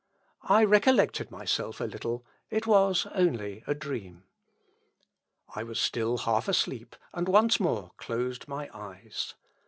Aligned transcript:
I 0.41 0.63
recollected 0.63 1.29
myself 1.29 1.79
a 1.79 1.83
little: 1.83 2.25
it 2.49 2.65
was 2.65 3.05
only 3.13 3.63
a 3.67 3.75
dream. 3.75 4.13
Leo 4.13 4.13
X. 5.49 5.57
"I 5.57 5.61
was 5.61 5.79
still 5.79 6.17
half 6.17 6.47
asleep, 6.47 6.95
and 7.13 7.27
once 7.29 7.59
more 7.59 7.91
closed 7.97 8.47
my 8.47 8.67
eyes. 8.73 9.35